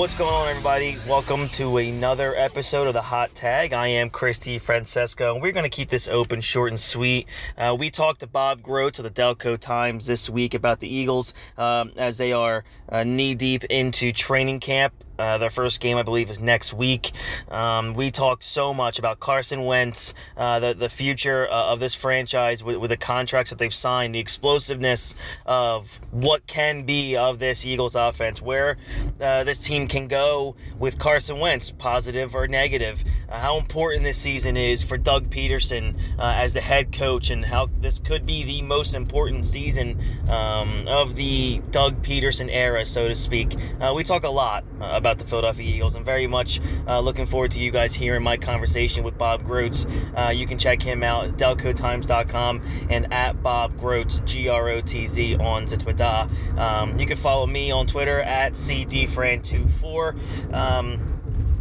[0.00, 0.96] What's going on, everybody?
[1.06, 3.74] Welcome to another episode of the Hot Tag.
[3.74, 7.28] I am Chris DeFrancesco, and we're going to keep this open, short, and sweet.
[7.54, 11.34] Uh, we talked to Bob Grotz of the Delco Times this week about the Eagles
[11.58, 14.94] um, as they are uh, knee deep into training camp.
[15.20, 17.12] Uh, their first game, I believe, is next week.
[17.50, 21.94] Um, we talked so much about Carson Wentz, uh, the the future uh, of this
[21.94, 25.14] franchise with, with the contracts that they've signed, the explosiveness
[25.44, 28.78] of what can be of this Eagles offense, where
[29.20, 33.04] uh, this team can go with Carson Wentz, positive or negative.
[33.28, 37.44] Uh, how important this season is for Doug Pederson uh, as the head coach, and
[37.44, 40.00] how this could be the most important season
[40.30, 43.54] um, of the Doug Pederson era, so to speak.
[43.94, 45.96] we talk a lot about about the Philadelphia Eagles.
[45.96, 49.90] I'm very much uh, looking forward to you guys hearing my conversation with Bob Grotz.
[50.16, 54.80] Uh, you can check him out at delcotimes.com and at Bob Grotz, G R O
[54.80, 56.28] T Z, on Twitter.
[56.56, 60.54] Um, you can follow me on Twitter at CDFran24.
[60.54, 61.10] Um,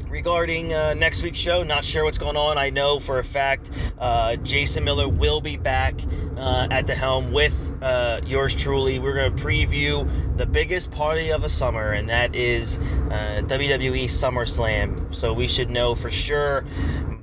[0.10, 1.64] regarding uh, next week's show.
[1.64, 2.58] Not sure what's going on.
[2.58, 5.96] I know for a fact uh, Jason Miller will be back
[6.36, 9.00] uh, at the helm with uh, yours truly.
[9.00, 14.06] We're going to preview the biggest party of a summer, and that is uh, WWE
[14.06, 15.14] SummerSlam.
[15.14, 16.66] So we should know for sure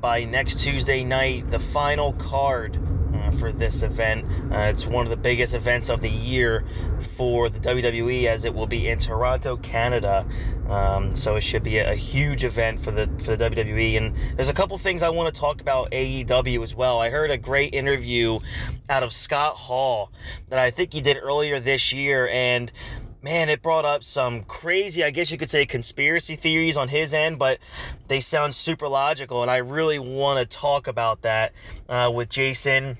[0.01, 2.79] by next Tuesday night the final card
[3.27, 4.25] uh, for this event.
[4.53, 6.65] Uh, it's one of the biggest events of the year
[7.17, 10.27] for the WWE, as it will be in Toronto, Canada.
[10.69, 13.97] Um, so it should be a, a, huge event for the for the WWE.
[13.97, 17.01] And there's a couple things I want to talk about AEW as well.
[17.01, 18.41] I heard a great interview
[18.89, 20.11] out of Scott Hall
[20.49, 22.73] that I think he did earlier this year, and
[23.27, 27.13] man, it brought up some crazy, I guess you could say, conspiracy theories on his
[27.13, 27.59] end, but
[28.07, 29.43] they sound super logical.
[29.43, 31.53] And I really want to talk about that
[31.89, 32.99] uh, with Jason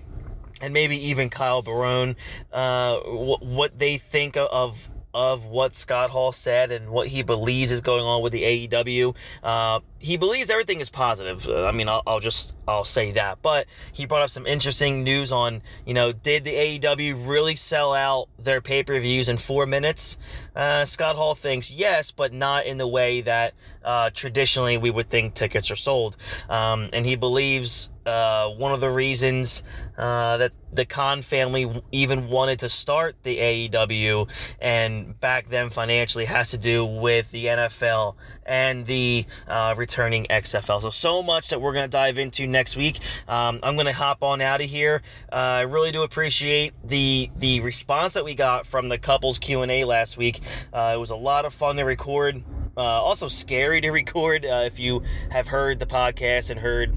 [0.67, 2.17] and maybe even Kyle Barone,
[2.53, 7.81] uh, what they think of of what Scott Hall said and what he believes is
[7.81, 9.17] going on with the AEW.
[9.43, 11.49] Uh, he believes everything is positive.
[11.49, 13.43] Uh, I mean, I'll, I'll, just I'll say that.
[13.43, 17.93] But he brought up some interesting news on you know did the AEW really sell
[17.93, 20.17] out their pay per views in four minutes?
[20.55, 25.11] Uh, Scott Hall thinks yes, but not in the way that uh, traditionally we would
[25.11, 26.17] think tickets are sold.
[26.49, 29.65] Um, and he believes uh, one of the reasons
[29.99, 34.31] uh, that the Khan family even wanted to start the AEW
[34.61, 38.15] and back them financially has to do with the NFL
[38.47, 40.81] and the uh, returning XFL.
[40.81, 42.99] So, so much that we're going to dive into next week.
[43.29, 45.03] Um, I'm going to hop on out of here.
[45.31, 49.85] Uh, I really do appreciate the the response that we got from the couples Q&A
[49.85, 50.41] last week.
[50.73, 52.43] Uh, it was a lot of fun to record.
[52.77, 56.95] Uh, also scary to record uh, if you have heard the podcast and heard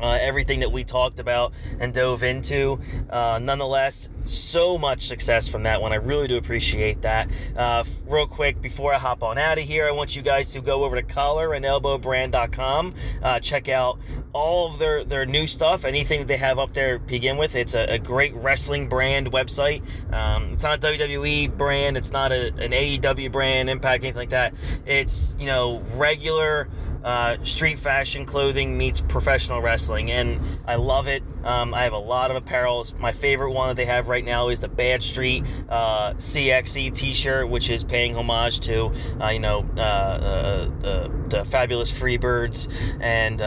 [0.00, 2.80] uh, everything that we talked about and dove into.
[3.10, 5.92] Uh, nonetheless, so much success from that one.
[5.92, 7.30] I really do appreciate that.
[7.56, 10.60] Uh, real quick, before I hop on out of here, I want you guys to
[10.60, 12.94] go over to collarandelbowbrand.com.
[13.22, 13.98] Uh, check out
[14.32, 17.54] all of their, their new stuff, anything that they have up there begin with.
[17.54, 19.82] It's a, a great wrestling brand website.
[20.12, 24.28] Um, it's not a WWE brand, it's not a, an AEW brand, Impact, anything like
[24.30, 24.54] that.
[24.84, 26.68] It's, you know, regular
[27.04, 31.22] uh, street fashion clothing meets professional wrestling, and I love it.
[31.44, 32.98] Um, I have a lot of apparels.
[32.98, 37.48] My favorite one that they have right now is the Bad Street uh, CXE T-shirt,
[37.48, 42.68] which is paying homage to uh, you know uh, uh, the, the fabulous Freebirds,
[43.00, 43.38] and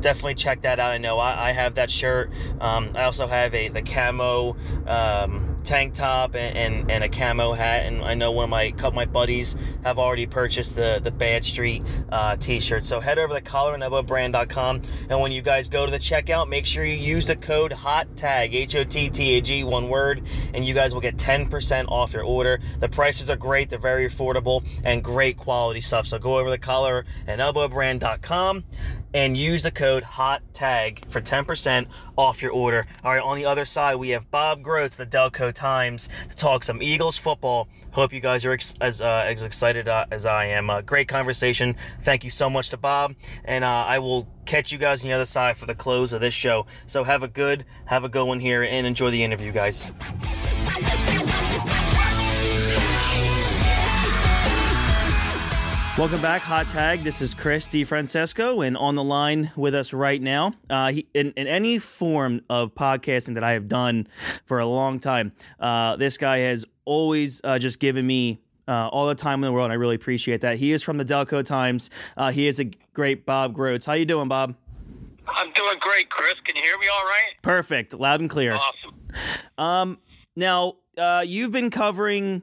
[0.00, 0.92] definitely check that out.
[0.92, 2.30] I know I, I have that shirt.
[2.60, 4.56] Um, I also have a the camo.
[4.86, 7.84] Um, tank top and, and, and, a camo hat.
[7.84, 11.44] And I know one of my couple my buddies have already purchased the the Bad
[11.44, 12.84] Street uh, t-shirt.
[12.84, 14.80] So head over to collarandelbowbrand.com
[15.10, 18.16] and when you guys go to the checkout, make sure you use the code HOT
[18.16, 20.22] TAG H O T T A G one word,
[20.54, 22.60] and you guys will get 10% off your order.
[22.80, 23.68] The prices are great.
[23.68, 26.06] They're very affordable and great quality stuff.
[26.06, 28.64] So go over to collarandelbowbrand.com
[29.14, 31.86] and use the code hot tag for 10%
[32.16, 35.52] off your order all right on the other side we have bob grotz the delco
[35.58, 37.68] times to talk some eagles football.
[37.90, 40.70] Hope you guys are ex- as, uh, as excited uh, as i am.
[40.70, 41.76] Uh, great conversation.
[42.00, 43.14] Thank you so much to bob.
[43.44, 46.20] And uh, i will catch you guys on the other side for the close of
[46.20, 46.66] this show.
[46.86, 49.90] So have a good have a good one here and enjoy the interview guys
[55.98, 57.00] Welcome back, Hot Tag.
[57.00, 61.32] This is Chris DeFrancesco, and on the line with us right now, uh, he, in,
[61.32, 64.06] in, any form of podcasting that I have done
[64.46, 69.08] for a long time, uh, this guy has always uh, just given me uh, all
[69.08, 70.56] the time in the world, and I really appreciate that.
[70.56, 71.90] He is from the Delco Times.
[72.16, 73.84] Uh, he is a great Bob Grotz.
[73.84, 74.54] How you doing, Bob?
[75.26, 76.34] I'm doing great, Chris.
[76.44, 77.32] Can you hear me all right?
[77.42, 78.54] Perfect, loud and clear.
[78.54, 78.94] Awesome.
[79.58, 79.98] Um,
[80.36, 82.42] now uh, you've been covering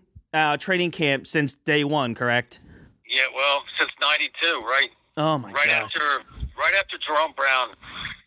[0.59, 2.59] training camp since day one, correct?
[3.07, 4.89] Yeah, well, since '92, right?
[5.17, 5.95] Oh my right gosh.
[5.95, 6.23] after
[6.57, 7.69] right after Jerome Brown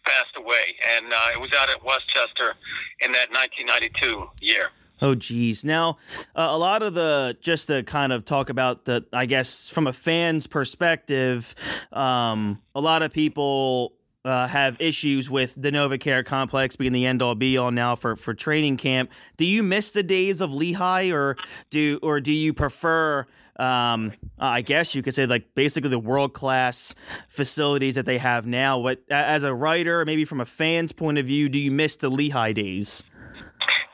[0.05, 2.55] passed away, and uh, it was out at West Chester
[3.01, 4.71] in that 1992 year.
[5.01, 5.65] Oh geez.
[5.65, 5.99] Now,
[6.35, 9.87] uh, a lot of the just to kind of talk about the, I guess from
[9.87, 11.55] a fan's perspective,
[11.93, 13.93] um, a lot of people
[14.25, 18.17] uh, have issues with the NovaCare complex being the end all be all now for
[18.17, 19.13] for training camp.
[19.37, 21.37] Do you miss the days of Lehigh, or
[21.71, 23.27] do or do you prefer?
[23.58, 26.94] Um, I guess you could say like basically the world class
[27.28, 28.78] facilities that they have now.
[28.78, 32.08] What as a writer, maybe from a fan's point of view, do you miss the
[32.08, 33.02] Lehigh days?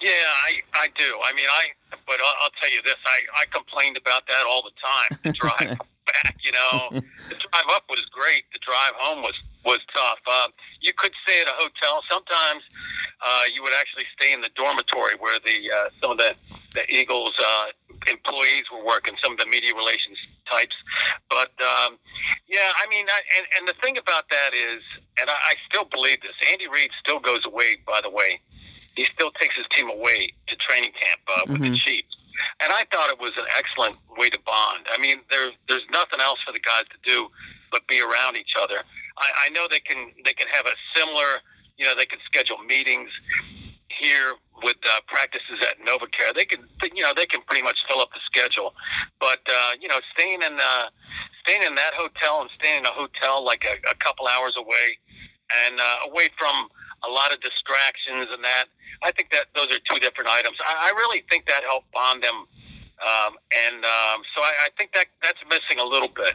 [0.02, 1.18] Yeah, I I do.
[1.24, 4.62] I mean, I but I'll, I'll tell you this: I I complained about that all
[4.62, 5.18] the time.
[5.24, 6.88] The drive back, you know,
[7.28, 8.44] the drive up was great.
[8.52, 9.34] The drive home was
[9.64, 10.18] was tough.
[10.26, 10.48] Uh,
[10.80, 12.02] you could stay at a hotel.
[12.10, 12.62] Sometimes
[13.24, 16.34] uh, you would actually stay in the dormitory where the uh, some of the
[16.74, 17.66] the Eagles uh,
[18.10, 20.18] employees were working, some of the media relations
[20.50, 20.76] types.
[21.30, 21.96] But um,
[22.48, 24.82] yeah, I mean, I, and and the thing about that is,
[25.20, 26.36] and I, I still believe this.
[26.50, 27.76] Andy Reid still goes away.
[27.86, 28.40] By the way,
[28.96, 31.70] he still takes his team away to training camp uh, with Mhm.
[31.72, 32.16] the Chiefs.
[32.60, 34.86] And I thought it was an excellent way to bond.
[34.92, 37.28] I mean, there, there's nothing else for the guys to do
[37.70, 38.82] but be around each other.
[39.18, 41.42] I, I know they can they can have a similar,
[41.76, 43.10] you know, they can schedule meetings
[43.88, 44.32] here
[44.62, 46.34] with uh, practices at NovaCare.
[46.34, 46.60] They can,
[46.94, 48.74] you know, they can pretty much fill up the schedule.
[49.20, 50.86] But uh, you know, staying in uh,
[51.44, 54.98] staying in that hotel and staying in a hotel like a, a couple hours away
[55.66, 56.68] and uh, away from
[57.08, 58.66] a lot of distractions and that.
[59.02, 60.56] I think that those are two different items.
[60.66, 64.92] I, I really think that helped bond them, um, and um, so I, I think
[64.94, 66.34] that that's missing a little bit.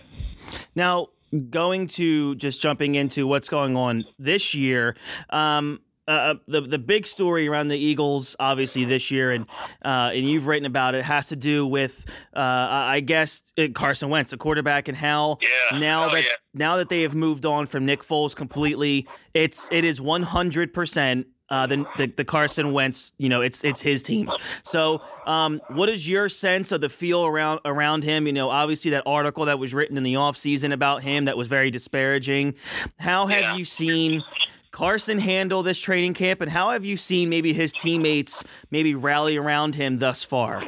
[0.75, 1.09] Now,
[1.49, 4.95] going to just jumping into what's going on this year.
[5.29, 9.45] Um, uh, the the big story around the Eagles, obviously this year, and
[9.85, 14.09] uh, and you've written about it, has to do with, uh, I guess, uh, Carson
[14.09, 15.37] Wentz, the quarterback, and how
[15.71, 15.79] Yeah.
[15.79, 16.29] now Oh, that yeah.
[16.53, 20.73] now that they have moved on from Nick Foles completely, it's it is one hundred
[20.73, 21.27] percent.
[21.51, 24.29] Uh, the, the the Carson Wentz, you know, it's it's his team.
[24.63, 28.27] So, um, what is your sense of the feel around around him?
[28.27, 31.47] You know, obviously that article that was written in the offseason about him that was
[31.47, 32.53] very disparaging.
[32.99, 33.55] How have Yeah.
[33.55, 34.23] you seen
[34.71, 39.37] Carson handle this training camp, and how have you seen maybe his teammates maybe rally
[39.37, 40.63] around him thus far?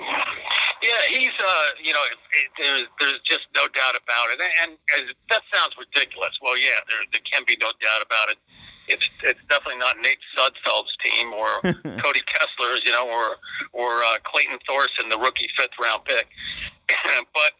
[0.82, 5.14] Yeah, he's uh, you know, it, there's there's just no doubt about it, and, and
[5.30, 6.34] that sounds ridiculous.
[6.42, 8.38] Well, yeah, there there can be no doubt about it.
[8.88, 11.62] It's it's definitely not Nate Sudfeld's team or
[12.02, 13.38] Cody Kessler's, you know, or
[13.74, 16.28] or uh, Clayton Thorson, the rookie fifth round pick.
[17.34, 17.54] but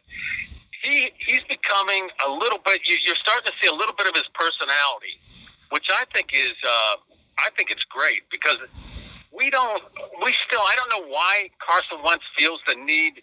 [0.82, 2.82] he he's becoming a little bit.
[2.84, 5.14] You, you're starting to see a little bit of his personality,
[5.72, 6.94] which I think is uh,
[7.38, 8.58] I think it's great because
[9.32, 9.82] we don't
[10.22, 13.14] we still I don't know why Carson Wentz feels the need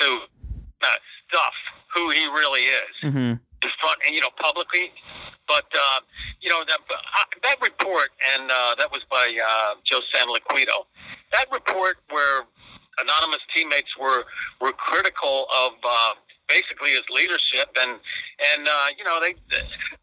[0.00, 0.06] to
[0.82, 0.86] uh,
[1.28, 1.54] stuff
[1.94, 3.32] who he really is Mm-hmm.
[3.66, 4.92] in front and you know publicly
[5.48, 6.00] but uh,
[6.40, 10.86] you know that uh, that report and uh, that was by uh, Joe Santoliquito
[11.32, 12.46] that report where
[13.02, 14.24] anonymous teammates were
[14.60, 16.12] were critical of uh,
[16.48, 17.98] basically his leadership and
[18.54, 19.34] and uh, you know they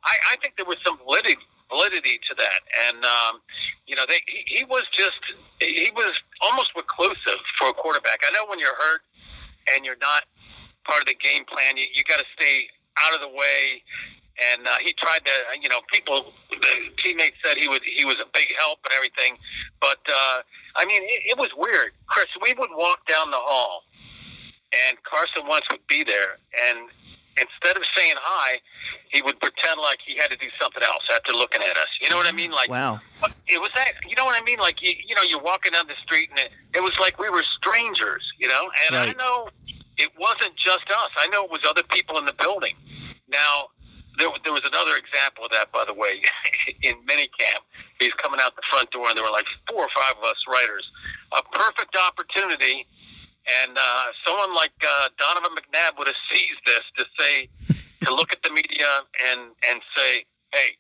[0.03, 1.37] I, I think there was some validity
[1.69, 2.61] validity to that.
[2.87, 3.41] And um,
[3.85, 5.19] you know they he, was just
[5.59, 8.19] he was almost reclusive for a quarterback.
[8.23, 9.01] I know when you're hurt
[9.73, 10.23] and you're not
[10.87, 12.67] part of the game plan you, you got to stay
[13.03, 13.83] out of the way.
[14.37, 18.17] And uh, he tried to, you know, people, the teammates said he was he was
[18.21, 19.35] a big help and everything,
[19.81, 20.45] but uh,
[20.75, 21.97] I mean, it, it was weird.
[22.05, 23.81] Chris, we would walk down the hall,
[24.69, 26.37] and Carson Wentz would be there,
[26.69, 26.85] and
[27.39, 28.59] instead of saying hi,
[29.09, 31.87] he would pretend like he had to do something else after looking at us.
[32.01, 32.51] You know what I mean?
[32.51, 32.99] Like Wow.
[33.47, 33.93] it was that.
[34.07, 34.59] You know what I mean?
[34.59, 37.29] Like you, you know, you're walking down the street, and it, it was like we
[37.29, 38.23] were strangers.
[38.37, 39.49] You know, and I know
[39.97, 41.11] it wasn't just us.
[41.17, 42.75] I know it was other people in the building.
[43.29, 43.69] Now,
[44.17, 46.21] there, there was another example of that, by the way,
[46.81, 47.61] in minicamp.
[47.99, 50.37] He's coming out the front door, and there were like four or five of us
[50.47, 50.85] writers.
[51.37, 52.85] A perfect opportunity,
[53.47, 57.49] and uh, someone like uh, Donovan McNabb would have seized this to say,
[58.03, 58.87] to look at the media
[59.31, 60.75] and and say, hey,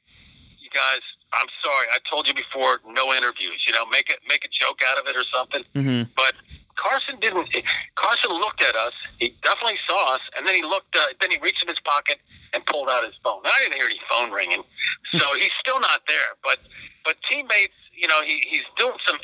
[0.59, 3.65] you guys, I'm sorry, I told you before, no interviews.
[3.67, 5.63] You know, make it make a joke out of it or something.
[5.75, 6.09] Mm-hmm.
[6.15, 6.33] But
[6.77, 7.49] Carson didn't.
[7.95, 8.93] Carson looked at us.
[9.19, 10.95] He definitely saw us, and then he looked.
[10.95, 12.17] Uh, then he reached in his pocket
[12.53, 13.41] and pulled out his phone.
[13.43, 14.63] I didn't hear any phone ringing,
[15.11, 16.37] so he's still not there.
[16.43, 16.59] But
[17.03, 19.17] but teammates, you know, he, he's doing some.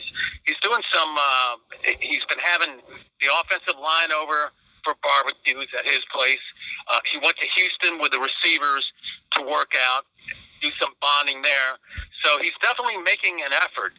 [0.45, 1.15] He's doing some.
[1.15, 1.55] Uh,
[2.01, 2.81] he's been having
[3.21, 4.51] the offensive line over
[4.83, 6.43] for barbecues at his place.
[6.91, 8.91] Uh, he went to Houston with the receivers
[9.37, 10.05] to work out,
[10.63, 11.75] do some bonding there.
[12.23, 13.91] So he's definitely making an effort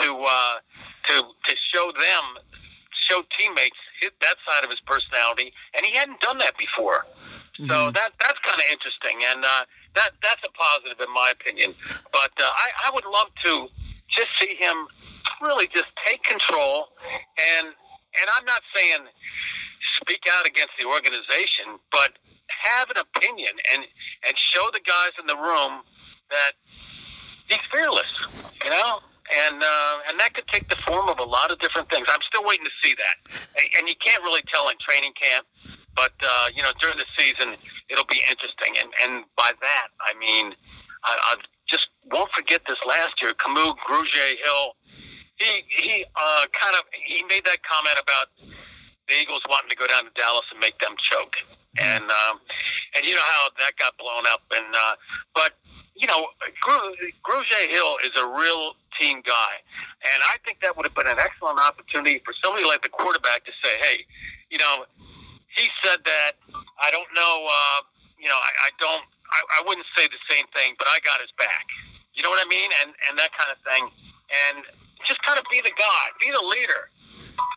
[0.00, 0.56] to uh,
[1.12, 2.24] to to show them,
[3.08, 7.04] show teammates his, that side of his personality, and he hadn't done that before.
[7.68, 7.94] So Mhm.
[7.94, 11.74] that that's kind of interesting, and uh, that that's a positive in my opinion.
[12.12, 13.68] But uh, I, I would love to
[14.16, 14.88] just see him
[15.42, 16.88] really just take control,
[17.36, 17.66] and
[18.18, 19.04] and I'm not saying
[20.00, 22.12] speak out against the organization, but
[22.64, 23.84] have an opinion and
[24.26, 25.82] and show the guys in the room
[26.30, 26.52] that
[27.48, 28.10] he's fearless,
[28.64, 29.00] you know.
[29.28, 32.08] And uh, and that could take the form of a lot of different things.
[32.08, 33.16] I'm still waiting to see that,
[33.60, 35.44] and- and you can't really tell in training camp.
[35.94, 37.56] But uh, you know, during the season,
[37.90, 38.72] it'll be interesting.
[38.80, 40.54] And and by that, I mean,
[41.04, 41.36] I, I
[41.68, 43.34] just won't forget this last year.
[43.34, 44.72] Kamu Grugier Hill,
[45.36, 48.32] he he uh, kind of he made that comment about
[49.08, 51.36] the Eagles wanting to go down to Dallas and make them choke.
[51.76, 52.40] And um,
[52.96, 54.40] and you know how that got blown up.
[54.56, 54.94] And uh,
[55.34, 55.52] but
[55.98, 56.30] you know,
[56.62, 56.94] Gru-
[57.26, 59.54] Grugier Hill is a real team guy,
[60.06, 63.44] and I think that would have been an excellent opportunity for somebody like the quarterback
[63.44, 64.06] to say, "Hey,
[64.50, 64.86] you know,
[65.58, 66.38] he said that.
[66.78, 67.34] I don't know.
[67.50, 67.80] Uh,
[68.18, 69.04] you know, I, I don't.
[69.28, 71.66] I, I wouldn't say the same thing, but I got his back.
[72.14, 72.70] You know what I mean?
[72.82, 73.90] And and that kind of thing.
[74.28, 74.62] And
[75.06, 76.90] just kind of be the guy, be the leader.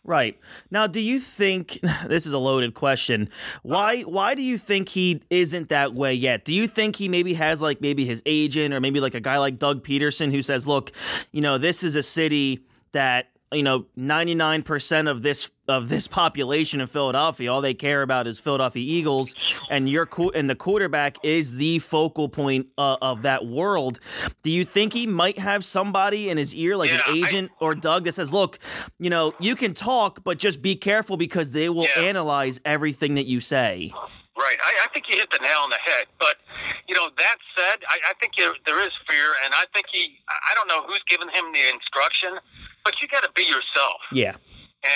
[0.04, 0.38] Right.
[0.70, 3.28] Now, do you think this is a loaded question?
[3.62, 6.44] Why why do you think he isn't that way yet?
[6.44, 9.38] Do you think he maybe has like maybe his agent or maybe like a guy
[9.38, 10.92] like Doug Pederson who says, "Look,
[11.32, 16.80] you know, this is a city that you know, 99% of this of this population
[16.80, 19.34] in Philadelphia, all they care about is Philadelphia Eagles,
[19.70, 23.98] and your and the quarterback is the focal point uh, of that world.
[24.42, 27.50] Do you think he might have somebody in his ear, like Yeah, an I- agent
[27.60, 28.58] or Doug, that says, "Look,
[28.98, 32.02] you know, you can talk, but just be careful because they will Yeah.
[32.02, 33.92] analyze everything that you say."
[34.36, 34.56] Right.
[34.64, 36.04] I, I think you hit the nail on the head.
[36.18, 36.36] But
[36.88, 40.18] you know, that said, I, I think there, there is fear, and I think he.
[40.28, 42.38] I don't know who's giving him the instruction,
[42.84, 44.00] but you got to be yourself.
[44.12, 44.34] Yeah.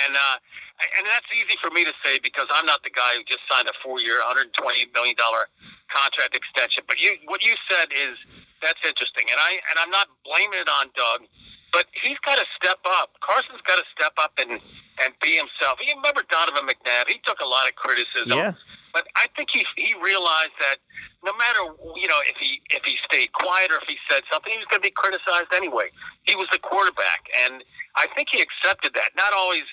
[0.05, 0.35] And uh,
[0.77, 3.65] and that's easy for me to say because I'm not the guy who just signed
[3.65, 4.53] a four-year, 120
[4.93, 5.49] million dollar
[5.89, 6.85] contract extension.
[6.85, 8.17] But you, what you said is
[8.61, 11.25] that's interesting, and I and I'm not blaming it on Doug,
[11.73, 13.17] but he's got to step up.
[13.21, 14.61] Carson's got to step up and
[15.01, 15.77] and be himself.
[15.81, 17.09] You remember Donovan McNabb?
[17.09, 18.37] He took a lot of criticism.
[18.37, 18.53] Yeah.
[18.93, 20.81] But I think he he realized that
[21.21, 21.61] no matter
[21.97, 24.65] you know if he if he stayed quiet or if he said something, he was
[24.69, 25.89] going to be criticized anyway.
[26.25, 27.63] He was the quarterback, and
[27.95, 29.13] I think he accepted that.
[29.15, 29.65] Not always,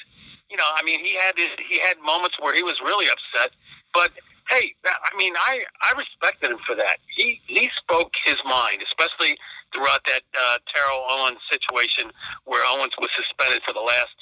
[0.51, 0.69] you know.
[0.77, 3.53] I mean, he had his, he had moments where he was really upset,
[3.93, 4.11] but
[4.51, 6.99] hey, I mean, I I respected him for that.
[7.15, 9.39] He he spoke his mind, especially
[9.73, 12.11] throughout that uh, Terrell Owens situation
[12.45, 14.15] where Owens was suspended for the last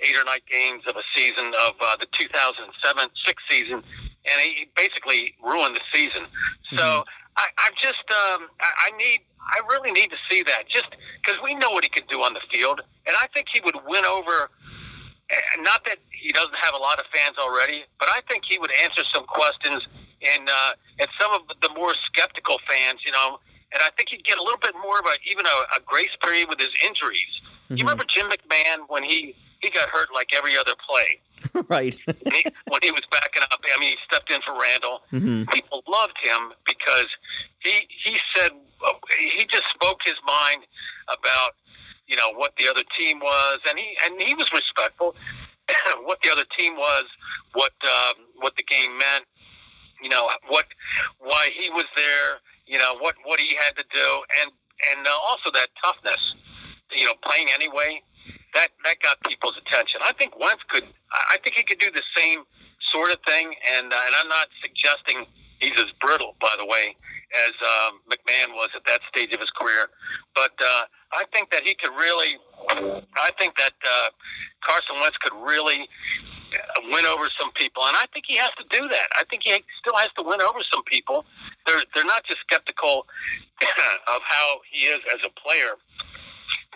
[0.00, 4.70] eight or nine games of a season of uh, the 2007 six season, and he
[4.76, 6.26] basically ruined the season.
[6.76, 7.04] So
[7.36, 10.88] I, I just um, I, I need I really need to see that just
[11.22, 13.76] because we know what he can do on the field, and I think he would
[13.86, 14.50] win over.
[15.60, 18.70] Not that he doesn't have a lot of fans already, but I think he would
[18.82, 19.86] answer some questions
[20.22, 23.38] and uh, and some of the more skeptical fans, you know.
[23.72, 26.14] And I think he'd get a little bit more of a even a, a grace
[26.22, 27.28] period with his injuries.
[27.70, 27.76] Mhm.
[27.78, 31.20] You remember Jim McMahon when he he got hurt like every other play
[31.68, 31.94] right.
[32.06, 33.60] when he, when he was backing up.
[33.62, 35.02] I mean, he stepped in for Randall.
[35.10, 37.06] hmm People loved him because
[37.60, 38.52] he he said
[39.18, 40.62] he just spoke his mind
[41.12, 41.52] about
[42.08, 45.14] you know what the other team was, and he and he was respectful.
[46.02, 47.04] what the other team was,
[47.52, 49.24] what um, what the game meant,
[50.02, 50.66] you know what
[51.18, 54.08] why he was there, you know what what he had to do,
[54.42, 54.50] and
[54.90, 56.20] and uh, also that toughness,
[56.96, 58.02] you know, playing anyway.
[58.54, 60.00] That that got people's attention.
[60.02, 60.84] I think Wentz could.
[61.12, 62.44] I think he could do the same
[62.92, 65.26] sort of thing, and uh, and I'm not suggesting
[65.60, 66.96] he's as brittle, by the way,
[67.46, 69.90] as um, McMahon was at that stage of his career.
[70.34, 72.36] But uh, I think that he could really.
[73.16, 74.08] I think that uh,
[74.64, 75.88] Carson Wentz could really
[76.52, 79.08] uh, win over some people, and I think he has to do that.
[79.16, 81.24] I think he still has to win over some people.
[81.66, 83.06] They're they're not just skeptical
[84.14, 85.76] of how he is as a player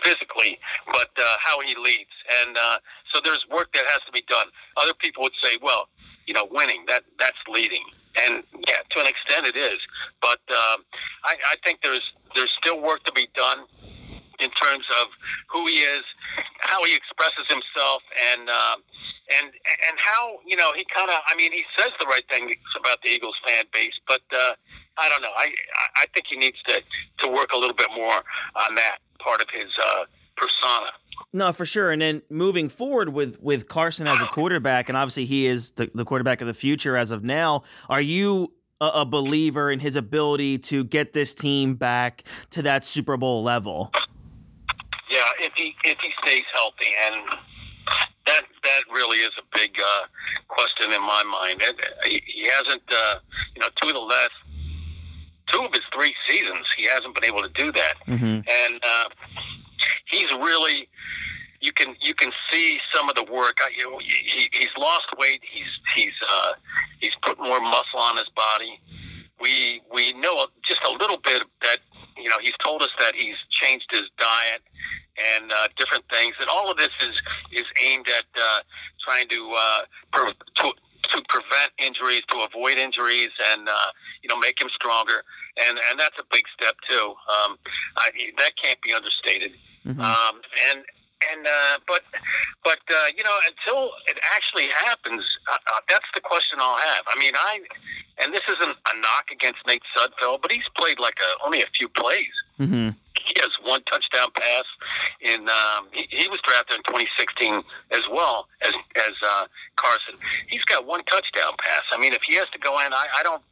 [0.04, 2.14] physically, but uh, how he leads.
[2.42, 2.78] And uh,
[3.12, 4.46] so there's work that has to be done.
[4.76, 5.88] Other people would say, well,
[6.26, 7.84] you know, winning that that's leading,
[8.22, 9.78] and yeah, to an extent it is.
[10.20, 10.84] But um,
[11.24, 13.66] I, I think there's there's still work to be done
[14.42, 15.06] in terms of
[15.48, 16.02] who he is,
[16.60, 18.82] how he expresses himself, and um,
[19.38, 21.18] and and how you know he kind of.
[21.26, 24.52] I mean, he says the right things about the Eagles fan base, but uh,
[24.98, 25.34] I don't know.
[25.36, 25.54] I
[25.96, 26.80] I think he needs to
[27.24, 28.22] to work a little bit more
[28.56, 30.04] on that part of his uh,
[30.36, 30.90] persona.
[31.32, 31.92] No, for sure.
[31.92, 35.90] And then moving forward with with Carson as a quarterback, and obviously he is the,
[35.94, 37.62] the quarterback of the future as of now.
[37.88, 42.84] Are you a, a believer in his ability to get this team back to that
[42.84, 43.90] Super Bowl level?
[45.42, 47.16] If he if he stays healthy, and
[48.26, 50.04] that that really is a big uh,
[50.48, 51.60] question in my mind.
[51.62, 53.16] And he, he hasn't, uh,
[53.54, 54.30] you know, two of the last
[55.52, 58.24] two of his three seasons, he hasn't been able to do that, Mm-hmm.
[58.48, 59.08] and uh,
[60.10, 60.88] he's really.
[61.60, 63.58] You can you can see some of the work.
[63.60, 65.40] I, you know, he, he's lost weight.
[65.48, 66.52] He's he's uh,
[67.00, 68.80] he's put more muscle on his body.
[69.40, 71.78] We we know just a little bit that
[72.16, 74.62] you know he's told us that he's changed his diet
[75.36, 77.14] and uh, different things, and all of this is
[77.52, 78.60] is aimed at uh,
[79.04, 79.80] trying to, uh,
[80.12, 80.72] pre- to
[81.10, 83.90] to prevent injuries, to avoid injuries, and uh,
[84.22, 85.24] you know make him stronger.
[85.66, 87.14] And and that's a big step too.
[87.28, 87.58] Um,
[87.98, 89.52] I, that can't be understated.
[89.84, 89.98] Mhm.
[90.00, 90.84] Um, and
[91.30, 92.02] and uh, but
[92.64, 97.04] but uh, you know until it actually happens, uh, uh, that's the question I'll have.
[97.08, 97.60] I mean, I
[98.22, 101.70] and this isn't a knock against Nate Sudfeld, but he's played like a, only a
[101.76, 102.34] few plays.
[102.60, 102.90] Mm-hmm.
[103.26, 104.64] He has one touchdown pass
[105.20, 105.48] in.
[105.48, 107.62] Um, he, he was drafted in 2016
[107.92, 110.14] as well as as uh, Carson.
[110.48, 111.82] He's got one touchdown pass.
[111.92, 113.42] I mean, if he has to go in, I, I don't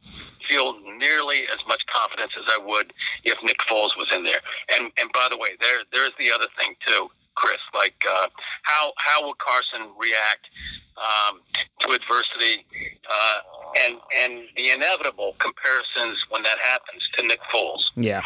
[0.49, 4.41] feel nearly as much confidence as I would if Nick Foles was in there.
[4.73, 7.59] And and by the way, there there's the other thing too, Chris.
[7.73, 8.27] Like uh,
[8.63, 10.47] how how will Carson react
[10.97, 11.41] um,
[11.81, 12.65] to adversity
[13.09, 13.39] uh,
[13.85, 17.83] and and the inevitable comparisons when that happens to Nick Foles?
[17.95, 18.21] Yeah.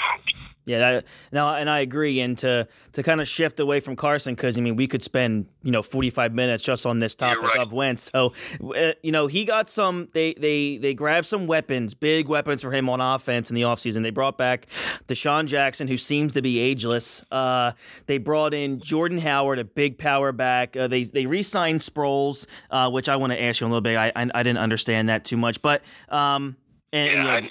[0.65, 2.19] Yeah, that, no, and I agree.
[2.21, 5.45] And to to kind of shift away from Carson, because I mean, we could spend
[5.61, 7.59] you know forty five minutes just on this topic right.
[7.59, 8.09] of Wentz.
[8.11, 8.33] So,
[8.75, 10.09] uh, you know, he got some.
[10.13, 14.01] They they they grabbed some weapons, big weapons for him on offense in the offseason.
[14.01, 14.67] They brought back
[15.07, 17.23] DeSean Jackson, who seems to be ageless.
[17.29, 17.73] Uh,
[18.07, 20.75] they brought in Jordan Howard, a big power back.
[20.75, 23.97] Uh, they they re-signed Sproles, uh, which I want to ask you a little bit.
[23.97, 26.55] I, I I didn't understand that too much, but um,
[26.91, 27.49] and, Yeah, you know, I,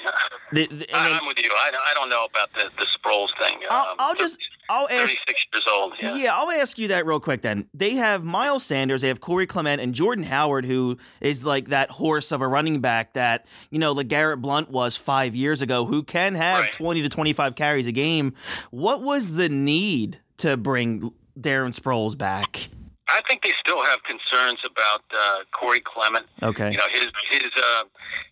[0.53, 1.51] the- the- and I, I'm with you.
[1.53, 3.59] I, I don't know about the the Sproles thing.
[3.71, 4.39] I'll, Um, I'll just
[4.71, 5.93] I'll ask 36 years old.
[6.01, 6.15] Yeah.
[6.17, 6.37] Yeah.
[6.37, 7.67] I'll ask you that real quick then.
[7.75, 11.91] They have Miles Sanders, they have Corey Clement, and Jordan Howard, who is like that
[11.91, 15.85] horse of a running back that, you know, like Garrett Blount was five years ago,
[15.85, 16.73] who can have Right.
[16.73, 18.33] 20 to 25 carries a game.
[18.71, 22.69] What was the need to bring Darren Sproles back?
[23.09, 26.27] I think they still have concerns about uh, Corey Clement.
[26.43, 26.73] Okay.
[26.73, 27.85] You know his his uh,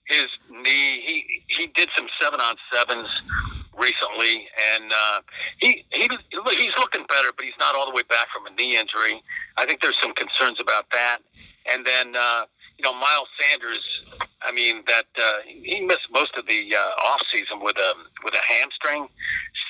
[0.07, 1.01] his knee.
[1.05, 3.09] He he did some seven on sevens
[3.77, 5.21] recently, and uh,
[5.59, 8.77] he he he's looking better, but he's not all the way back from a knee
[8.77, 9.23] injury.
[9.57, 11.19] I think there's some concerns about that.
[11.71, 12.45] And then uh,
[12.79, 13.85] you know Miles Sanders.
[14.43, 17.93] I mean that uh, he missed most of the uh, off season with a
[18.25, 19.09] with a hamstring.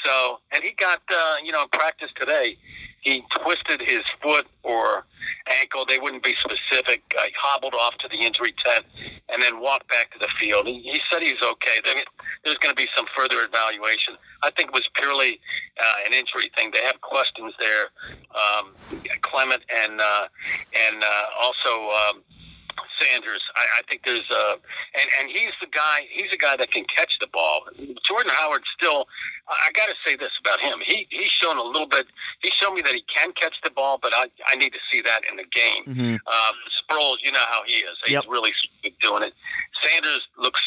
[0.04, 2.56] So and he got uh, you know in practice today.
[3.02, 5.04] He twisted his foot or
[5.60, 5.84] ankle.
[5.84, 7.02] They wouldn't be specific.
[7.18, 8.84] Uh, he hobbled off to the injury tent
[9.28, 10.66] and then walked back to the field.
[10.68, 11.78] He, he said he's okay.
[11.84, 12.02] There-
[12.44, 14.14] There's going to be some further evaluation.
[14.42, 15.40] I think it was purely
[15.82, 16.70] uh, an injury thing.
[16.72, 17.90] They have questions there.
[18.34, 18.72] Um,
[19.22, 20.26] Clement and uh,
[20.86, 22.22] and uh, also um,
[23.02, 23.42] Sanders.
[23.56, 24.54] I, I think there's uh,
[24.98, 26.06] and and he's the guy.
[26.10, 27.64] He's a guy that can catch the ball.
[28.06, 29.06] Jordan Howard still.
[29.48, 30.78] I, I got to say this about him.
[30.84, 32.06] He he's shown a little bit.
[32.42, 35.00] He's shown me that he can catch the ball, but I I need to see
[35.02, 35.84] that in the game.
[35.84, 37.96] hmm Um, Sproles, you know how he is.
[38.04, 38.24] He's Yep.
[38.28, 38.52] really
[39.00, 39.32] doing it.
[39.82, 40.60] Sanders looks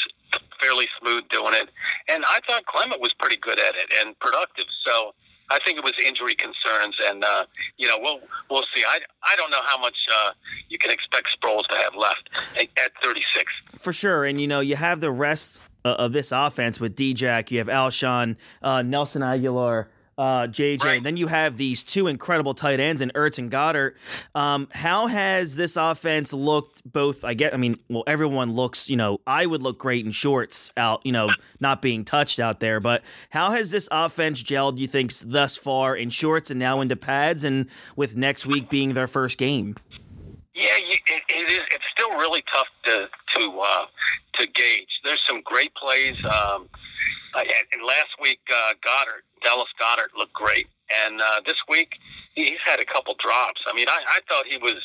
[0.61, 1.69] fairly smooth doing it,
[2.07, 4.65] and I thought Clement was pretty good at it and productive.
[4.85, 5.13] So
[5.49, 7.45] I think it was injury concerns, and uh,
[7.77, 8.83] you know we'll we'll see.
[8.87, 10.31] I I don't know how much uh,
[10.69, 13.51] you can expect Sproles to have left at, at 36.
[13.77, 14.25] For sure.
[14.25, 17.51] And, you know, you have the rest of this offense with D-Jack.
[17.51, 20.83] You have Alshon, uh, Nelson Agholor, uh, JJ.
[20.83, 20.97] Right.
[20.97, 23.95] And then you have these two incredible tight ends in Ertz and Goedert.
[24.33, 28.97] Um, how has this offense looked both, I get, I mean, well, everyone looks, you
[28.97, 32.79] know, I would look great in shorts out, you know, not being touched out there.
[32.79, 36.95] But how has this offense gelled, you think, thus far in shorts and now into
[36.95, 39.75] pads and with next week being their first game?
[40.55, 41.59] Yeah, you, it, it is.
[41.69, 43.85] It's still really tough to to uh,
[44.35, 45.01] to gauge.
[45.03, 46.15] There's some great plays.
[46.23, 46.69] Um,
[47.41, 50.67] and, and last week, uh, Goedert, Dallas Goedert, looked great,
[51.05, 51.89] and uh, this week
[52.35, 53.61] he's had a couple drops.
[53.67, 54.79] I mean, I, I thought he was.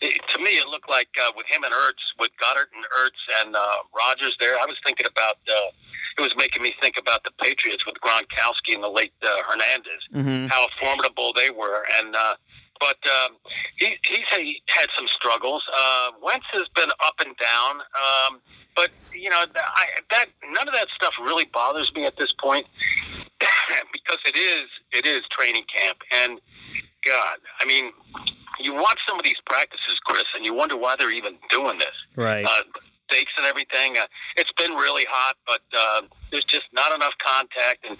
[0.00, 3.22] It, to me, it looked like uh, with him and Ertz, with Goedert and Ertz
[3.46, 4.54] and uh, Rodgers there.
[4.58, 5.36] I was thinking about.
[5.48, 5.70] Uh,
[6.18, 10.02] it was making me think about the Patriots with Gronkowski and the late uh, Hernandez
[10.12, 10.46] Mm-hmm.
[10.48, 11.84] how formidable they were.
[11.98, 12.34] And uh,
[12.82, 13.36] but um,
[13.78, 15.62] he he's had, had some struggles.
[15.72, 17.74] Uh, Wentz has been up and down.
[17.94, 18.40] Um,
[18.74, 22.66] but you know, I, that none of that stuff really bothers me at this point
[23.92, 25.98] because it is it is training camp.
[26.10, 26.40] And
[27.06, 27.92] God, I mean,
[28.58, 31.94] you watch some of these practices, Chris, and you wonder why they're even doing this
[32.16, 32.44] Right.
[32.44, 32.62] uh,
[33.10, 33.98] stakes and everything.
[33.98, 37.84] Uh, it's been really hot, but uh, there's just not enough contact.
[37.88, 37.96] And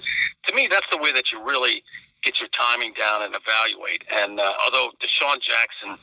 [0.48, 1.82] to me, that's the way that you really
[2.22, 4.02] get your timing down and evaluate.
[4.12, 5.98] And uh, although DeSean Jackson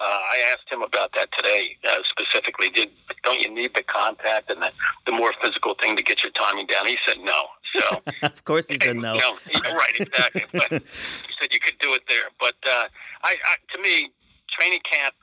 [0.00, 2.68] Uh, I asked him about that today uh, specifically.
[2.68, 2.90] Did
[3.22, 4.70] don't you need the contact and the,
[5.06, 6.86] the more physical thing to get your timing down?
[6.86, 7.40] He said no.
[7.78, 9.14] So of course he said no.
[9.18, 9.30] no
[9.76, 10.44] right, exactly.
[10.52, 12.26] but he said you could do it there.
[12.40, 12.86] But uh,
[13.22, 14.10] I, I, to me,
[14.50, 15.14] training camp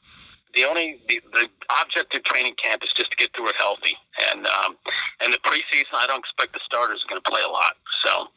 [0.54, 1.48] the only the, the
[1.82, 3.96] object of training camp is just to get through it healthy,
[4.32, 4.78] and um,
[5.22, 7.74] and the preseason I don't expect the starters are going to play a lot.
[8.06, 8.28] So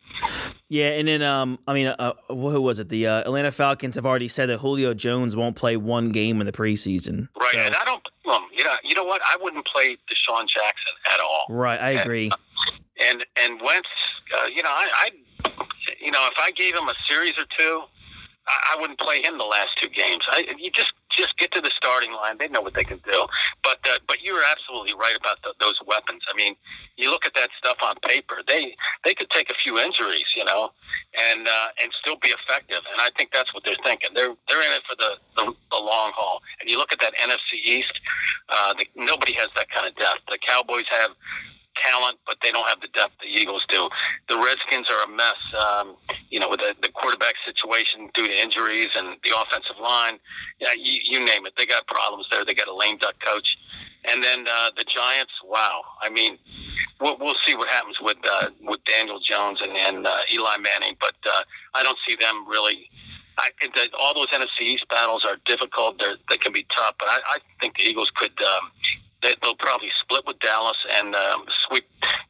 [0.68, 2.88] yeah, and then um, I mean, uh, who was it?
[2.88, 6.46] The uh, Atlanta Falcons have already said that Julio Jones won't play one game in
[6.46, 7.28] the preseason.
[7.38, 7.60] Right, so.
[7.60, 8.02] and I don't.
[8.26, 9.20] Um, you know, you know what?
[9.28, 11.46] I wouldn't play DeSean Jackson at all.
[11.50, 12.30] Right, I agree.
[12.30, 12.40] And
[13.00, 13.88] and, and Wentz,
[14.38, 15.10] uh, you know, I, I,
[16.00, 17.82] you know, if I gave him a series or two,
[18.46, 20.22] I, wouldn't play him the last two games.
[20.30, 22.36] I, you just just get to the starting line.
[22.38, 23.26] They know what they can do.
[23.62, 26.22] But uh, but you're absolutely right about the, those weapons.
[26.30, 26.54] I mean,
[26.96, 28.42] you look at that stuff on paper.
[28.46, 30.70] They they could take a few injuries, you know,
[31.18, 32.82] and uh, and still be effective.
[32.92, 34.10] And I think that's what they're thinking.
[34.14, 36.42] They're they're in it for the the, the long haul.
[36.60, 37.92] And you look at that NFC East.
[38.50, 40.20] Uh, the, nobody has that kind of depth.
[40.28, 41.10] The Cowboys have
[41.82, 43.88] talent, but they don't have the depth the Eagles do.
[44.28, 45.96] The Redskins are a mess, um,
[46.30, 50.18] you know, with the, the quarterback situation due to injuries and the offensive line.
[50.60, 51.54] Yeah, you, you name it.
[51.56, 52.44] They got problems there.
[52.44, 53.56] They got a lame duck coach.
[54.04, 55.82] And then uh, the Giants, wow.
[56.02, 56.38] I mean,
[57.00, 60.96] we'll, we'll see what happens with uh, with Daniel Jones and, and uh, Eli Manning,
[61.00, 61.42] but uh,
[61.74, 62.90] I don't see them really.
[63.36, 65.98] I that all those NFC East battles are difficult.
[65.98, 68.70] They're, they can be tough, but I, I think the Eagles could um,
[69.24, 71.84] they, will probably split with Dallas and um, sweep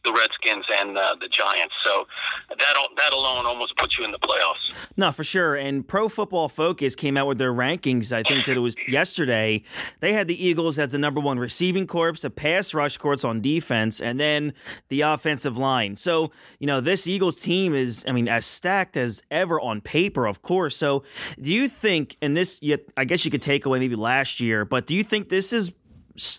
[0.04, 1.74] the Redskins and uh, the Giants.
[1.84, 2.06] So
[2.50, 4.88] that that alone almost puts you in the playoffs.
[4.96, 5.56] No, for sure.
[5.56, 8.12] And Pro Football Focus came out with their rankings.
[8.12, 9.62] I think that it was yesterday.
[10.00, 13.40] They had the Eagles as the number one receiving corps, a pass rush corps on
[13.40, 14.52] defense, and then
[14.88, 15.96] the offensive line.
[15.96, 16.30] So
[16.60, 20.42] you know this Eagles team is, I mean, as stacked as ever on paper, of
[20.42, 20.76] course.
[20.76, 21.02] So
[21.40, 22.60] do you think, and this,
[22.96, 25.72] I guess you could take away maybe last year, but do you think this is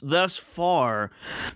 [0.02, 1.12] thus far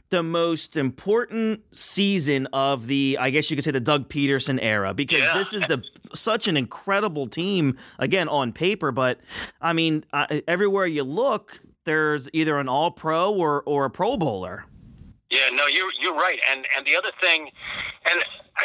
[0.09, 4.93] the most important season of the I guess you could say the Doug Pederson era
[4.93, 5.37] because yeah.
[5.37, 5.81] this is the
[6.13, 9.19] such an incredible team again on paper but
[9.61, 14.17] I mean uh, everywhere you look there's either an all pro or or a pro
[14.17, 14.65] bowler.
[15.31, 16.39] Yeah, no, you're you're right.
[16.51, 17.49] And and the other thing
[18.09, 18.21] and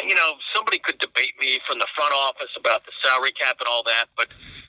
[0.07, 3.67] you know, somebody could debate me from the front office about the salary cap and
[3.67, 4.27] all that, but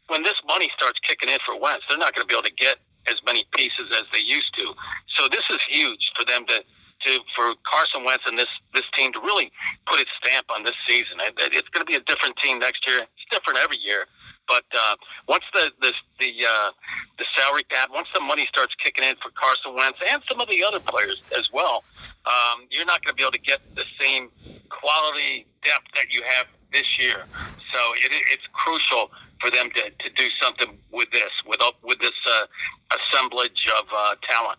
[0.09, 2.55] when this money starts kicking in for Wentz, they're not going to be able to
[2.55, 4.75] get as many pieces as they used to.
[5.17, 6.63] So this is huge for them to
[7.05, 9.53] to for Carson Wentz and this this team to really
[9.87, 11.19] put its stamp on this season.
[11.21, 13.01] It's going to be a different team next year.
[13.01, 14.07] It's different every year.
[14.49, 14.97] But uh,
[15.29, 16.71] once the the the, uh,
[17.19, 20.49] the salary cap, once the money starts kicking in for Carson Wentz and some of
[20.49, 21.85] the other players as well,
[22.27, 24.31] um, you're not going to be able to get the same
[24.71, 27.25] quality depth that you have this year.
[27.73, 29.11] So it, it's crucial
[29.41, 34.15] for them to, to do something with this, with with this uh, assemblage of uh,
[34.29, 34.59] talent.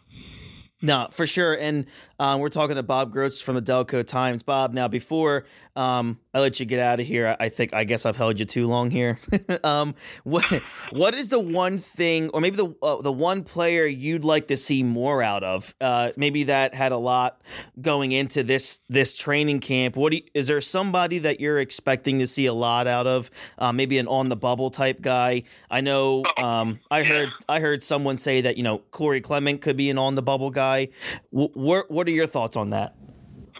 [0.81, 1.55] No, for sure.
[1.55, 1.87] And
[2.19, 4.43] um, we're talking to Bob Grotz from the Delco Times.
[4.43, 5.45] Bob, now before
[5.77, 8.45] um, I let you get out of here, I think I guess I've held you
[8.45, 9.19] too long here.
[9.63, 10.43] um, what
[10.89, 14.57] what is the one thing, or maybe the uh, the one player you'd like to
[14.57, 15.75] see more out of?
[15.79, 17.41] Uh, maybe that had a lot
[17.79, 19.95] going into this this training camp.
[19.95, 23.29] What you, is there somebody that you're expecting to see a lot out of?
[23.59, 25.43] Uh, maybe an on the bubble type guy.
[25.69, 29.77] I know um, I heard I heard someone say that you know Corey Clement could
[29.77, 30.89] be an on the bubble guy.
[31.29, 32.95] What what are your thoughts on that?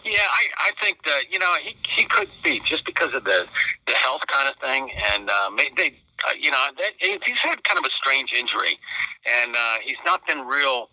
[0.07, 3.43] Yeah, I, I think that you know he he could be just because of the
[3.87, 7.77] the health kind of thing, and uh, they uh, you know that, he's had kind
[7.77, 8.79] of a strange injury,
[9.27, 10.89] and uh, he's not been real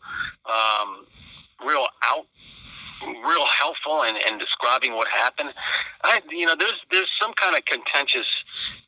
[0.50, 1.06] um,
[1.64, 2.26] real out
[3.06, 5.54] real helpful in, in describing what happened.
[6.02, 8.26] I, you know, there's there's some kind of contentious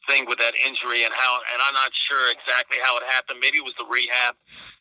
[0.08, 3.38] thing with that injury and how, and I'm not sure exactly how it happened.
[3.40, 4.34] Maybe it was the rehab.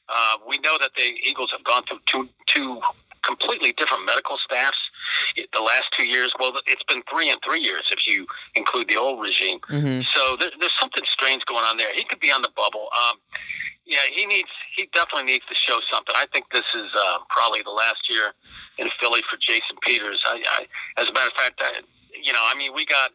[0.10, 2.81] Uh, we know that the Eagles have gone through two two
[3.21, 4.77] completely different medical staffs
[5.53, 6.33] the last two years.
[6.39, 9.59] Well, it's been three and three years if you include the old regime.
[9.69, 10.01] Mm-hmm.
[10.13, 11.93] So there, there's something strange going on there.
[11.93, 12.88] He could be on the bubble.
[12.93, 13.17] Um,
[13.85, 14.49] yeah, he needs.
[14.75, 16.15] He definitely needs to show something.
[16.17, 18.33] I think this is uh, probably the last year
[18.77, 20.23] in Philly for Jason Peters.
[20.25, 23.11] I, I, as a matter of fact, I, you know, I mean, we got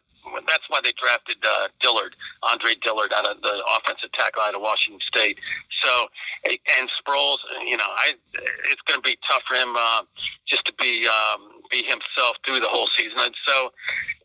[0.47, 4.61] that's why they drafted uh, Dillard, Andre Dillard, out of the offensive tackle out of
[4.61, 5.39] Washington State.
[5.83, 6.07] So,
[6.45, 8.15] and Sproles, you know, I
[8.71, 10.03] it's going to be tough for him uh,
[10.47, 13.19] just to be um, be himself through the whole season.
[13.19, 13.73] And so,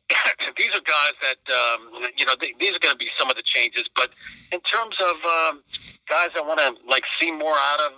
[0.58, 3.36] these are guys that um, you know th- these are going to be some of
[3.36, 3.86] the changes.
[3.96, 4.10] But
[4.52, 5.62] in terms of um,
[6.10, 7.92] guys I want to like see more out of,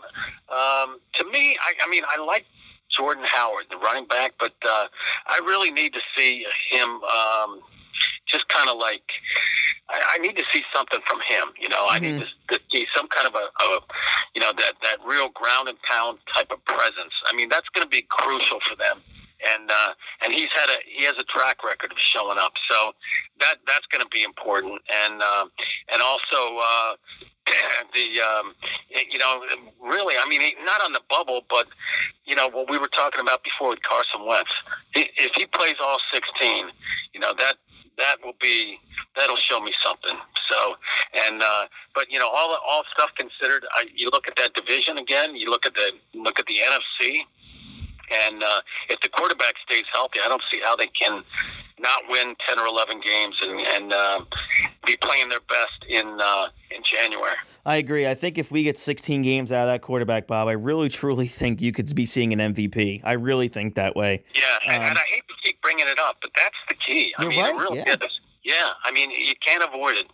[0.51, 2.45] um, to me, I, I mean, I like
[2.95, 4.87] Jordan Howard, the running back, but uh,
[5.27, 7.01] I really need to see him.
[7.03, 7.61] Um,
[8.27, 9.03] just kind of like
[9.89, 11.47] I, I need to see something from him.
[11.59, 12.23] You know, I need Mm-hmm.
[12.49, 13.79] to, to see some kind of a, a,
[14.35, 17.13] you know, that that real ground and pound type of presence.
[17.31, 18.99] I mean, that's going to be crucial for them.
[19.37, 22.93] And uh, and he's had a he has a track record of showing up, so
[23.39, 24.81] that that's going to be important.
[25.05, 25.45] And uh,
[25.93, 26.93] and also uh,
[27.93, 28.55] the um,
[28.89, 29.43] you know
[29.81, 31.67] really, I mean, not on the bubble, but
[32.25, 34.51] you know what we were talking about before with Carson Wentz.
[34.95, 36.69] If he plays all sixteen,
[37.13, 37.57] you know that
[37.97, 38.79] that will be
[39.15, 40.17] that'll show me something.
[40.49, 40.75] So,
[41.25, 44.97] and uh, but you know, all all stuff considered, I, you look at that division
[44.97, 45.35] again.
[45.35, 47.19] You look at the look at the NFC,
[48.11, 51.23] and uh, if the quarterback stays healthy, I don't see how they can
[51.79, 54.21] not win ten or eleven games and and uh,
[54.85, 57.35] be playing their best in uh, in January.
[57.65, 58.07] I agree.
[58.07, 61.27] I think if we get 16 games out of that quarterback, Bob, I really truly
[61.27, 63.01] think you could be seeing an MVP.
[63.03, 64.23] I really think that way.
[64.33, 67.13] Yeah, and, Um, and I hate to keep bringing it up, but that's the key.
[67.17, 67.93] I You're mean, right, it really yeah.
[67.93, 68.19] is.
[68.43, 70.07] Yeah, I mean, you can't avoid it.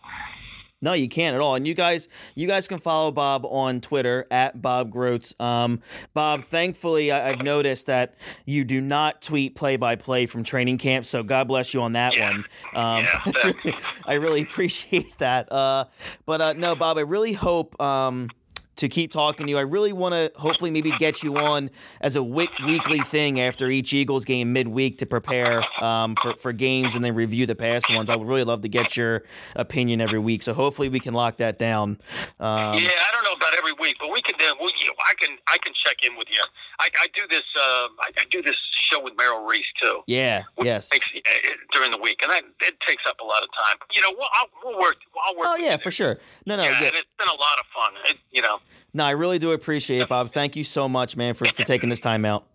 [0.84, 1.56] No, you can't at all.
[1.56, 5.38] And you guys, you guys can follow Bob on Twitter at Bob Grotz.
[5.40, 5.80] Um,
[6.12, 8.14] Bob, thankfully, I, I've noticed that
[8.46, 11.06] you do not tweet play by play from training camp.
[11.06, 12.30] So God bless you on that Yeah.
[12.30, 12.44] one.
[12.74, 13.06] Um,
[13.44, 13.52] Yeah,
[14.06, 15.50] I really appreciate that.
[15.50, 15.86] Uh,
[16.26, 17.80] but uh, no, Bob, I really hope.
[17.80, 18.28] Um,
[18.76, 19.58] to keep talking to you.
[19.58, 23.68] I really want to hopefully maybe get you on as a week- weekly thing after
[23.68, 27.94] each Eagles game midweek to prepare um, for, for games and then review the past
[27.94, 28.10] ones.
[28.10, 29.24] I would really love to get your
[29.56, 30.42] opinion every week.
[30.42, 31.98] So hopefully we can lock that down.
[32.40, 34.34] Um, yeah, I don't know about every week, but we can.
[34.36, 34.72] Uh, we,
[35.08, 35.36] I can.
[35.48, 36.42] I can check in with you.
[36.80, 37.42] I, I do this.
[37.56, 37.60] Uh,
[38.00, 40.00] I, I do this show with Merrill Reese too.
[40.06, 40.88] yeah, yes.
[40.88, 41.30] takes, uh,
[41.72, 43.76] during the week, and I, it takes up a lot of time.
[43.94, 44.96] You know, we'll, I'll, we'll work.
[45.26, 45.46] I'll work.
[45.48, 45.78] Oh yeah, you.
[45.78, 46.18] for sure.
[46.46, 46.86] No, no, yeah, yeah.
[46.88, 47.92] and it's been a lot of fun.
[48.10, 48.58] It, you know.
[48.92, 49.04] No.
[49.04, 50.30] I really do appreciate it, Bob.
[50.30, 52.46] Thank you so much, man, for, for taking this time out.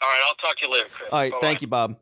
[0.00, 1.08] All right, I'll talk to you later, Chris.
[1.10, 1.40] All right, Bye-bye.
[1.40, 1.96] thank you, Bob.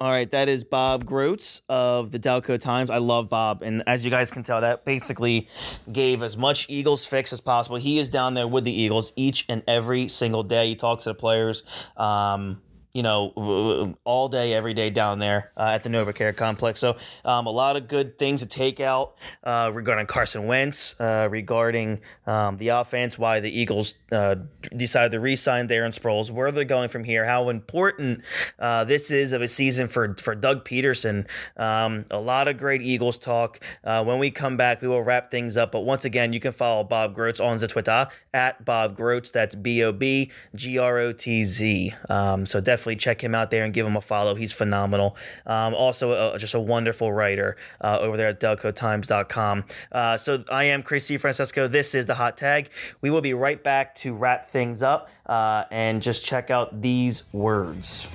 [0.00, 2.90] All right, that is Bob Grotz of the Delco Times.
[2.90, 5.46] I love Bob, and as you guys can tell, that basically
[5.92, 7.76] gave as much Eagles fix as possible.
[7.76, 10.70] He is down there with the Eagles each and every single day.
[10.70, 11.62] He talks to the players.
[11.96, 12.60] Um,
[12.94, 16.78] you know, all day, every day down there uh, at the NovaCare complex.
[16.78, 21.26] So, um, a lot of good things to take out uh, regarding Carson Wentz, uh,
[21.28, 24.36] regarding um, the offense, why the Eagles uh,
[24.76, 28.22] decided to re-sign Darren Sproles, where they're going from here, how important
[28.60, 31.26] uh, this is of a season for for Doug Pederson.
[31.56, 33.58] Um, a lot of great Eagles talk.
[33.82, 35.72] Uh, when we come back, we will wrap things up.
[35.72, 39.32] But once again, you can follow Bob Grotz on the Twitter at Bob Grotz.
[39.32, 41.92] That's B O B G R O T Z.
[42.08, 44.34] Um, so definitely check him out there and give him a follow.
[44.34, 45.16] He's phenomenal.
[45.46, 49.64] Um, also, uh, just a wonderful writer uh, over there at DelcoTimes.com.
[49.90, 51.70] Uh, so I am Chris DeFrancesco.
[51.70, 52.68] This is the Hot Tag.
[53.00, 57.32] We will be right back to wrap things up uh, and just check out these
[57.32, 58.08] words.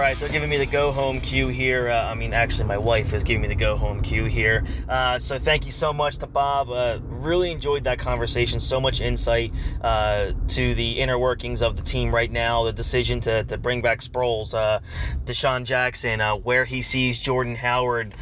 [0.00, 1.90] Right, they're giving me the go home cue here.
[1.90, 4.64] Uh, I mean, actually, my wife is giving me the go home cue here.
[4.88, 6.70] Uh, so, thank you so much to Bob.
[6.70, 8.60] Uh, really enjoyed that conversation.
[8.60, 13.20] So much insight uh, to the inner workings of the team right now, the decision
[13.20, 14.80] to, to bring back Sproles, uh,
[15.24, 18.14] DeSean Jackson, uh, where he sees Jordan Howard.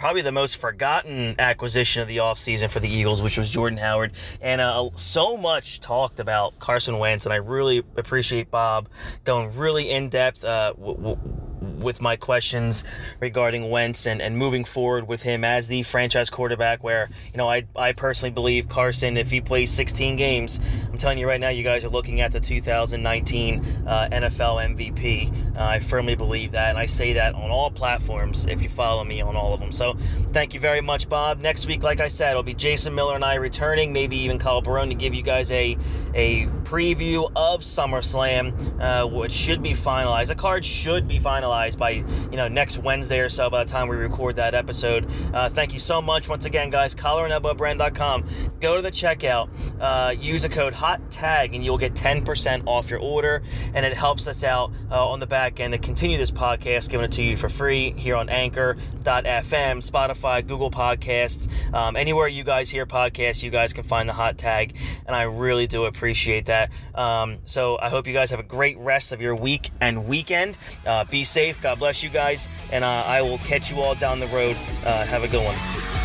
[0.00, 4.12] Probably the most forgotten acquisition of the offseason for the Eagles, which was Jordan Howard.
[4.40, 8.88] And uh, so much talked about Carson Wentz, and I really appreciate Bob
[9.24, 11.18] going really in depth uh, w- w-
[11.60, 12.84] with my questions
[13.20, 16.82] regarding Wentz and, and moving forward with him as the franchise quarterback.
[16.82, 21.18] Where, you know, I, I personally believe Carson, if he plays 16 games, I'm telling
[21.18, 25.56] you right now, you guys are looking at the 2019 uh, NFL MVP.
[25.56, 29.04] Uh, I firmly believe that, and I say that on all platforms if you follow
[29.04, 29.72] me on all of them.
[29.72, 29.94] So
[30.30, 31.40] thank you very much, Bob.
[31.40, 34.62] Next week, like I said, it'll be Jason Miller and I returning, maybe even Kyle
[34.62, 35.76] Barone to give you guys a
[36.14, 40.28] a preview of SummerSlam, uh, which should be finalized.
[40.28, 43.88] The card should be finalized by you know next Wednesday or so by the time
[43.88, 45.10] we record that episode.
[45.34, 46.94] Uh, thank you so much once again, guys.
[46.94, 48.24] CollaranElbowBrand.com.
[48.60, 49.48] Go to the checkout,
[49.80, 53.42] uh, use the code Hot Tag, and you'll get 10% off your order.
[53.74, 57.04] And it helps us out uh, on the back end to continue this podcast, giving
[57.04, 62.70] it to you for free here on Anchor.fm, Spotify, Google Podcasts, um, anywhere you guys
[62.70, 66.70] hear podcasts, you guys can find the Hot Tag, and I really do appreciate that.
[66.94, 70.58] Um, so I hope you guys have a great rest of your week and weekend.
[70.86, 71.62] Uh, be safe.
[71.62, 74.56] God bless you guys, and uh, I will catch you all down the road.
[74.84, 75.99] Uh, have a good one.